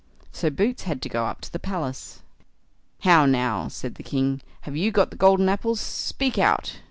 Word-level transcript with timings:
So 0.31 0.49
Boots 0.49 0.81
had 0.81 0.99
to 1.03 1.09
go 1.09 1.27
up 1.27 1.41
to 1.41 1.53
the 1.53 1.59
palace. 1.59 2.23
"How, 3.01 3.27
now", 3.27 3.67
said 3.67 3.93
the 4.01 4.01
king; 4.03 4.41
"have 4.61 4.75
you 4.75 4.89
got 4.91 5.11
the 5.11 5.15
golden 5.15 5.47
apple? 5.47 5.75
Speak 5.75 6.39
out!" 6.39 6.79